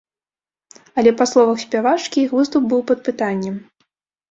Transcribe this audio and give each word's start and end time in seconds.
Але, 1.01 1.11
па 1.19 1.27
словах 1.33 1.61
спявачкі, 1.65 2.17
іх 2.25 2.31
выступ 2.41 2.63
быў 2.73 2.81
пад 2.91 2.99
пытаннем. 3.11 3.55